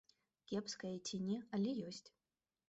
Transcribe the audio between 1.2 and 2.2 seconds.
не, але ёсць.